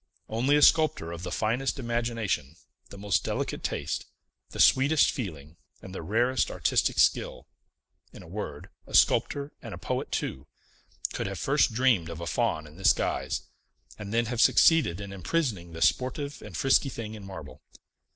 [0.27, 2.55] Only a sculptor of the finest imagination,
[2.89, 4.07] the most delicate taste,
[4.49, 7.45] the sweetest feeling, and the rarest artistic skill
[8.11, 10.47] in a word, a sculptor and a poet too
[11.13, 13.43] could have first dreamed of a Faun in this guise,
[13.99, 17.61] and then have succeeded in imprisoning the sportive and frisky thing in marble.